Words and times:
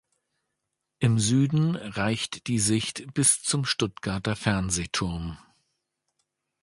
Im 0.97 1.19
Süden 1.19 1.75
reicht 1.75 2.47
die 2.47 2.57
Sicht 2.57 3.13
bis 3.13 3.43
zum 3.43 3.65
Stuttgarter 3.65 4.35
Fernsehturm. 4.35 5.37